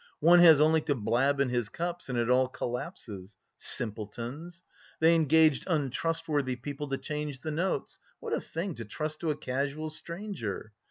One 0.19 0.39
has 0.39 0.59
only 0.59 0.81
to 0.81 0.95
blab 0.95 1.39
in 1.39 1.49
his 1.49 1.69
cups 1.69 2.09
and 2.09 2.17
it 2.17 2.27
all 2.27 2.47
collapses. 2.47 3.37
Simpletons! 3.55 4.63
They 4.99 5.13
engaged 5.13 5.63
untrustworthy 5.67 6.55
people 6.55 6.87
to 6.87 6.97
change 6.97 7.41
the 7.41 7.51
notes 7.51 7.99
what 8.19 8.33
a 8.33 8.41
thing 8.41 8.73
to 8.77 8.85
trust 8.85 9.19
to 9.19 9.29
a 9.29 9.37
casual 9.37 9.91
stranger! 9.91 10.73